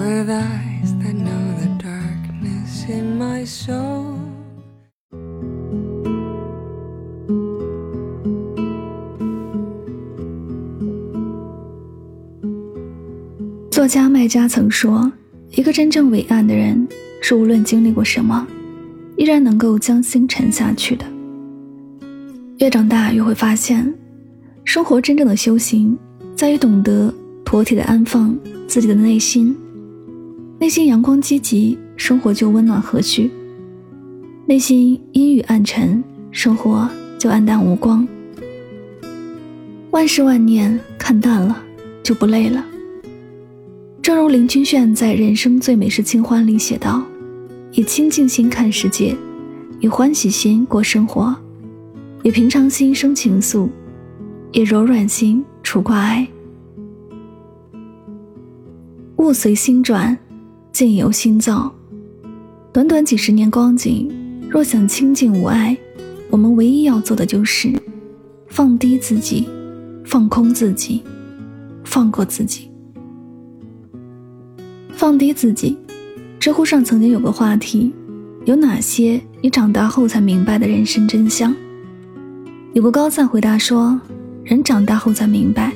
[0.00, 4.16] With eyes that know the darkness in my soul.
[13.70, 15.10] 作家麦家曾说
[15.50, 16.88] 一个真正伟岸的人
[17.20, 18.46] 是无论经历过什么
[19.16, 21.04] 依然能够将心沉下去的。
[22.58, 23.92] 越长大越会发现
[24.64, 25.98] 生活真正的修行
[26.34, 27.12] 在于懂得
[27.44, 28.34] 妥帖的安放
[28.66, 29.54] 自己的内心
[30.60, 33.30] 内心阳光积极，生活就温暖和煦；
[34.44, 36.86] 内心阴郁暗沉，生活
[37.18, 38.06] 就黯淡无光。
[39.90, 41.64] 万事万念看淡了，
[42.02, 42.62] 就不累了。
[44.02, 47.02] 正如林清炫在《人生最美是清欢》里写道
[47.72, 49.16] ：“以清净心看世界，
[49.80, 51.34] 以欢喜心过生活，
[52.22, 53.66] 以平常心生情愫，
[54.52, 56.28] 以柔软心除挂碍。
[59.16, 60.14] 物随心转。”
[60.72, 61.72] 境由心造，
[62.72, 64.08] 短短几十年光景，
[64.48, 65.76] 若想清净无碍，
[66.30, 67.72] 我们唯一要做的就是
[68.48, 69.48] 放低自己，
[70.04, 71.02] 放空自己，
[71.84, 72.70] 放过自己。
[74.92, 75.76] 放低自己。
[76.38, 77.92] 知乎上曾经有个话题：
[78.46, 81.54] 有哪些你长大后才明白的人生真相？
[82.72, 84.00] 有个高赞回答说：
[84.44, 85.72] 人长大后才明白，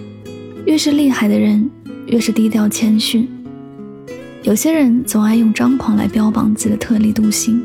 [0.65, 1.69] 越是厉害的人，
[2.07, 3.29] 越是低调谦逊。
[4.45, 7.63] 有些人总爱用张狂来标榜自己的特立独行，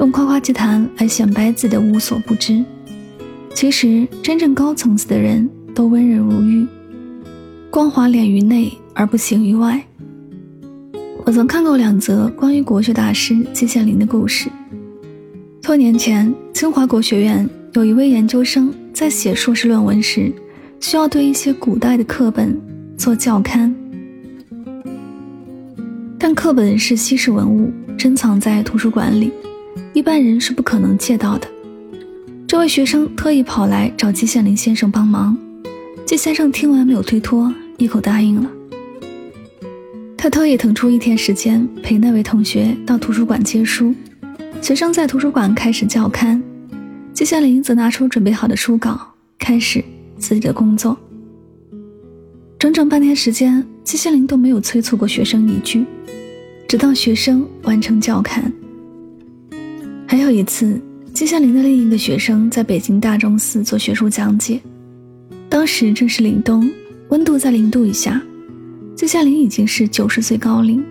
[0.00, 2.64] 用夸夸其谈来显摆自己的无所不知。
[3.54, 6.66] 其实，真正高层次的人都温润如玉，
[7.70, 9.80] 光滑脸于内而不形于外。
[11.24, 14.50] 我曾看过两则关于国学大师季羡林的故事。
[15.62, 20.32] 多年前，清华国学院有一位研究生在写硕士论文时，
[20.80, 22.60] 需要对一些古代的课本
[22.98, 23.72] 做校勘。
[26.24, 27.68] 但课本是稀世文物，
[27.98, 29.32] 珍藏在图书馆里，
[29.92, 31.48] 一般人是不可能借到的。
[32.46, 35.36] 这位学生特意跑来找季羡林先生帮忙，
[36.06, 38.48] 季先生听完没有推脱，一口答应了。
[40.16, 43.92] 他特意腾出一天时间陪那位同学到图书馆借书，
[44.60, 46.40] 学生在图书馆开始校勘，
[47.12, 49.84] 季羡林则拿出准备好的书稿，开始
[50.18, 50.96] 自己的工作。
[52.62, 55.84] 整整半天时间，季羡林都没有催促过学生一句。
[56.68, 58.52] 直到学生完成教刊。
[60.06, 60.80] 还有一次，
[61.12, 64.60] 季羡林的另一个学生在北京大钟寺做学术讲解，
[65.48, 66.70] 当时正是凛冬，
[67.08, 68.22] 温度在零度以下，
[68.94, 70.84] 季羡林已经是九十岁高龄。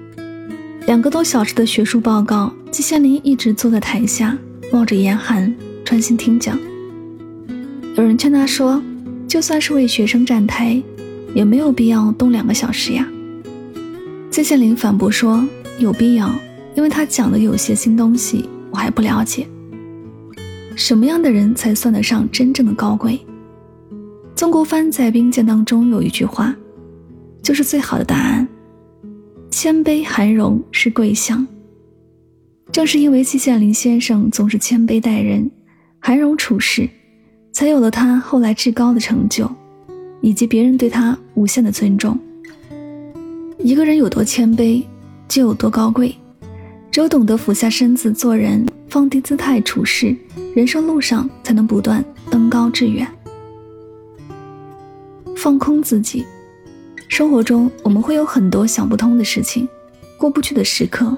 [0.88, 4.38] 两个多小时的学术报告，季羡林一直坐在台下，
[4.74, 5.56] 冒着严寒
[5.86, 6.60] 专心听讲。
[7.96, 8.84] 有人劝他说
[9.26, 10.84] ：“就算是为学生站台，
[11.34, 13.08] 也没有必要冻两个小时呀。”
[14.30, 15.48] 季羡林反驳说。
[15.80, 16.32] 有必要，
[16.76, 19.48] 因为他讲的有些新东西我还不了解。
[20.76, 23.20] 什么样的人才算得上真正的高贵？
[24.36, 26.56] 曾国藩在兵谏当中有一句话，
[27.42, 28.48] 就是最好的答案：
[29.50, 31.48] 谦卑含容是贵相。
[32.72, 35.50] 正是因为季羡林先生总是谦卑待人、
[35.98, 36.88] 含容处事，
[37.52, 39.50] 才有了他后来至高的成就，
[40.22, 42.18] 以及别人对他无限的尊重。
[43.60, 44.84] 一个人有多谦卑？
[45.28, 46.14] 就有多高贵，
[46.92, 50.14] 只有懂得俯下身子做人，放低姿态处事，
[50.54, 53.08] 人生路上才能不断登高致远。
[55.38, 56.26] 放空自己，
[57.08, 59.68] 生活中我们会有很多想不通的事情，
[60.18, 61.18] 过不去的时刻，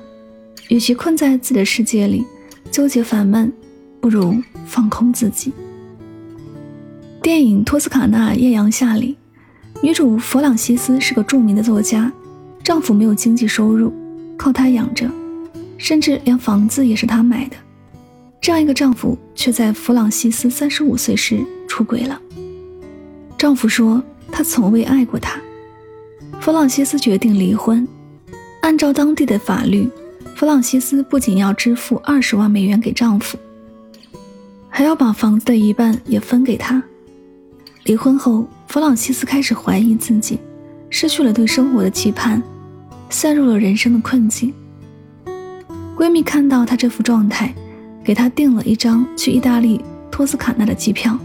[0.69, 2.23] 与其困在自己的世界里
[2.69, 3.51] 纠结烦闷，
[3.99, 4.35] 不如
[4.67, 5.51] 放空自己。
[7.23, 9.15] 电影《托斯卡纳艳阳下》里，
[9.81, 12.11] 女主弗朗西斯是个著名的作家，
[12.61, 13.93] 丈夫没有经济收入。
[14.37, 15.09] 靠她养着，
[15.77, 17.55] 甚至连房子也是她买的。
[18.41, 22.21] 这样一个丈夫，却在弗朗西斯三十五岁时出轨了。
[23.37, 25.39] 丈夫说他从未爱过她。
[26.41, 27.87] 弗朗西斯决定离婚。
[28.59, 29.87] 按照当地的法律，
[30.35, 33.37] 弗朗西斯不仅要支付二十万美元给丈夫，
[34.67, 36.83] 还要把房子的一半也分给他。
[37.85, 40.39] 离婚后，弗朗西斯开始怀疑自己，
[40.89, 42.41] 失去了对生活的期盼。
[43.09, 44.51] 陷入了人生的困境。
[45.95, 47.53] 闺蜜看到她这副状态，
[48.03, 51.19] 给她订了一张去意大利托斯卡纳的机票。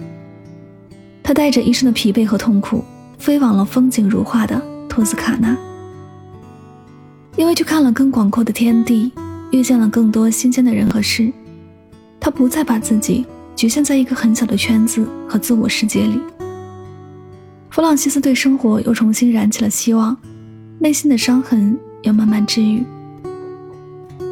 [1.23, 2.85] 她带着一身的疲惫和痛苦，
[3.19, 5.57] 飞往了风景如画的托斯卡纳。
[7.37, 9.11] 因为去看了更广阔的天地，
[9.51, 11.33] 遇见了更多新鲜的人和事，
[12.21, 13.25] 她不再把自己
[13.57, 16.21] 局限在一个很小的圈子和自我世界里。
[17.79, 20.17] 弗朗西斯对生活又重新燃起了希望，
[20.81, 22.81] 内心的伤痕又慢慢治愈。《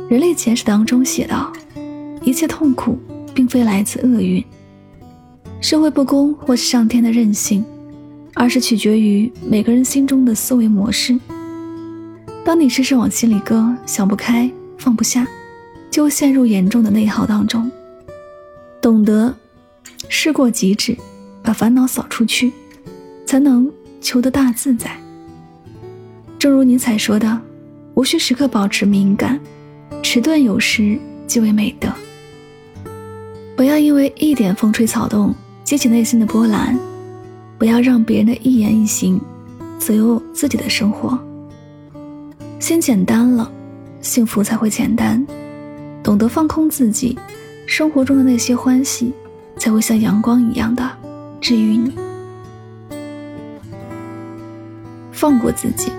[0.08, 1.52] 人类简史》当中写道
[2.25, 2.98] ：“一切痛苦
[3.32, 4.44] 并非来自厄运、
[5.60, 7.64] 社会不公或是上天的任性，
[8.34, 11.16] 而是取决于每个人心中的思维模式。
[12.44, 15.25] 当你时时往心里搁，想不开，放不下，
[15.88, 17.70] 就会陷入严重的内耗当中。
[18.82, 19.32] 懂得
[20.08, 20.96] 事过即止，
[21.44, 22.52] 把烦恼扫出去。”
[23.26, 23.70] 才能
[24.00, 24.90] 求得大自在。
[26.38, 27.40] 正如尼采说的
[27.94, 29.40] ：“无需时刻保持敏感，
[30.02, 31.88] 迟钝有时即为美德。”
[33.56, 35.34] 不要因为一点风吹草动
[35.64, 36.78] 激起内心的波澜，
[37.58, 39.20] 不要让别人的一言一行
[39.78, 41.19] 左右自己的生活。
[42.61, 43.50] 心简单了，
[44.00, 45.26] 幸福才会简单。
[46.02, 47.19] 懂得放空自己，
[47.67, 49.12] 生活中的那些欢喜
[49.58, 50.88] 才会像阳光一样的
[51.40, 51.93] 治愈你。
[55.16, 55.90] 放过自己。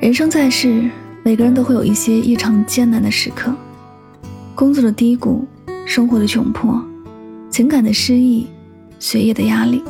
[0.00, 0.90] 人生在世，
[1.22, 3.54] 每个人都会有一些异常艰难的时刻，
[4.54, 5.46] 工作的低谷，
[5.84, 6.82] 生活的窘迫，
[7.50, 8.46] 情感的失意，
[8.98, 9.84] 学业的压力。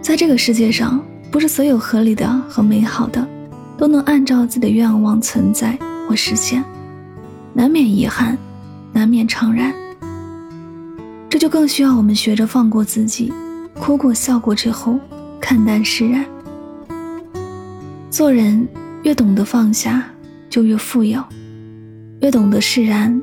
[0.00, 3.26] 在这个世界上，不是所有合理的和美好的，
[3.76, 6.64] 都能按照自己的愿望存在或实现，
[7.52, 8.36] 难免遗憾，
[8.92, 9.74] 难免怅然。
[11.28, 13.30] 这就更需要我们学着放过自己，
[13.74, 14.98] 哭过笑过之后，
[15.38, 16.24] 看淡释然。
[18.10, 18.66] 做人
[19.02, 20.02] 越懂得放下，
[20.48, 21.20] 就越富有；
[22.22, 23.20] 越懂得释然，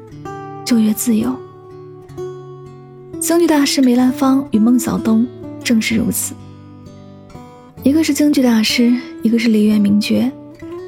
[0.63, 1.35] 就越自由。
[3.19, 5.25] 京剧大师梅兰芳与孟小冬
[5.63, 6.35] 正是如此。
[7.81, 10.31] 一个是京剧大师，一个是梨园名角，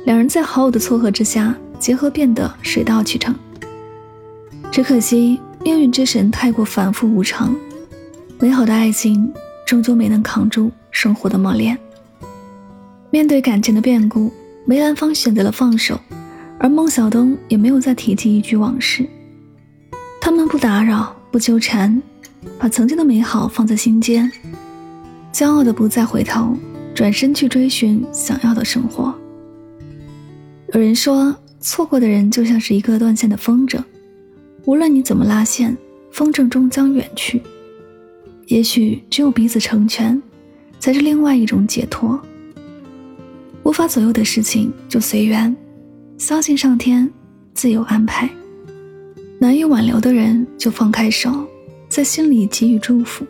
[0.05, 3.33] 两人在好友的撮合之下结合，变得水到渠成。
[4.71, 7.55] 只可惜命运之神太过反复无常，
[8.39, 9.33] 美好的爱情
[9.65, 11.75] 终究没能扛住生活的磨练。
[13.09, 14.31] 面对感情的变故，
[14.65, 15.99] 梅兰芳选择了放手，
[16.59, 19.07] 而孟小冬也没有再提及一句往事。
[20.19, 22.01] 他们不打扰，不纠缠，
[22.59, 24.29] 把曾经的美好放在心间，
[25.31, 26.57] 骄傲的不再回头，
[26.93, 29.15] 转身去追寻想要的生活。
[30.73, 33.81] 有人说，错过的人就像是一个断线的风筝，
[34.65, 35.75] 无论你怎么拉线，
[36.11, 37.41] 风筝终将远去。
[38.47, 40.21] 也许只有彼此成全，
[40.77, 42.19] 才是另外一种解脱。
[43.67, 45.53] 无法左右的事情就随缘，
[46.17, 47.11] 相信上天
[47.53, 48.29] 自有安排。
[49.41, 51.45] 难以挽留的人就放开手，
[51.89, 53.27] 在心里给予祝福。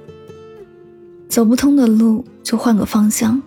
[1.28, 3.42] 走不通的路就换个方向，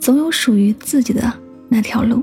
[0.00, 1.32] 总有属于自己的
[1.68, 2.20] 那条路。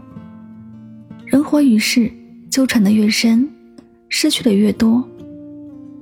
[1.26, 2.12] 人活于世，
[2.50, 3.50] 纠缠的越深，
[4.10, 5.10] 失去的越多。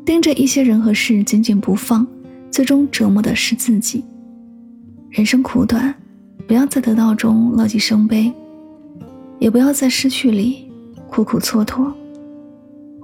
[0.03, 2.07] 盯着一些人和事紧紧不放，
[2.49, 4.03] 最终折磨的是自己。
[5.11, 5.93] 人生苦短。
[6.47, 8.31] 不要在得到中乐极生悲，
[9.39, 10.71] 也不要在失去里
[11.09, 11.91] 苦苦蹉跎。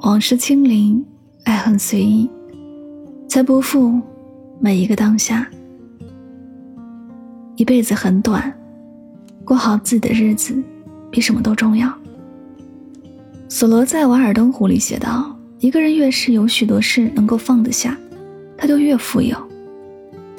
[0.02, 1.04] 往事清零，
[1.44, 2.30] 爱恨随意，
[3.28, 4.00] 才不负
[4.60, 5.50] 每一个当下。
[7.56, 8.54] 一辈子很短，
[9.44, 10.56] 过好自己的日子
[11.12, 11.94] 比什么都重要。
[13.50, 17.98] 索罗在《瓦尔登湖》里写道：“一个人越是有许多事能够放得下，
[18.56, 19.36] 他就越富有。”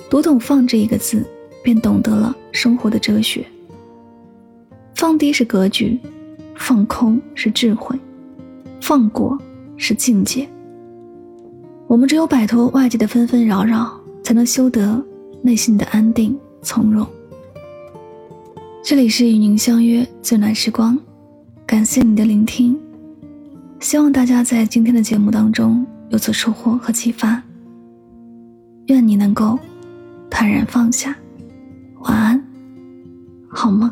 [0.09, 1.27] 读懂“放”这一个字。
[1.63, 3.45] 便懂得了生活的哲学。
[4.95, 5.99] 放低是格局，
[6.57, 7.99] 放空是智慧，
[8.81, 9.39] 放过
[9.77, 10.49] 是境界。
[11.87, 15.03] 我们只有摆脱外界的纷纷扰扰，才能修得
[15.43, 17.07] 内心的安定从容。
[18.83, 20.99] 这里是与您相约最暖时光，
[21.67, 22.79] 感谢你的聆听，
[23.81, 27.43] 希望大家在今天的节目当中有所收获和启发。
[28.87, 29.59] 愿你能够
[30.29, 31.17] 坦然放下。
[32.01, 32.43] 晚安，
[33.51, 33.91] 好梦？